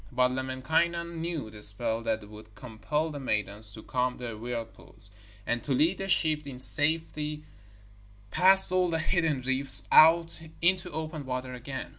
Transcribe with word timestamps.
But 0.11 0.31
Lemminkainen 0.31 1.21
knew 1.21 1.51
the 1.51 1.61
spell 1.61 2.01
that 2.01 2.27
would 2.27 2.55
compel 2.55 3.11
the 3.11 3.19
maidens 3.19 3.71
to 3.73 3.83
calm 3.83 4.17
the 4.17 4.35
whirlpools, 4.35 5.11
and 5.45 5.63
to 5.63 5.73
lead 5.73 5.99
the 5.99 6.07
ship 6.09 6.47
in 6.47 6.57
safety 6.57 7.43
past 8.31 8.71
all 8.71 8.89
the 8.89 8.97
hidden 8.97 9.41
reefs 9.43 9.87
out 9.91 10.39
into 10.59 10.89
open 10.89 11.23
water 11.23 11.53
again. 11.53 11.89